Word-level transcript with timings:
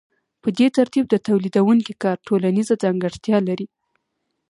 په 0.41 0.49
دې 0.57 0.67
ترتیب 0.77 1.05
د 1.09 1.15
تولیدونکي 1.27 1.93
کار 2.03 2.17
ټولنیزه 2.27 2.73
ځانګړتیا 2.83 3.37
لري 3.47 3.67